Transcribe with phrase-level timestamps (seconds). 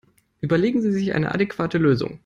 [0.41, 2.19] Überlegen Sie sich eine adäquate Lösung!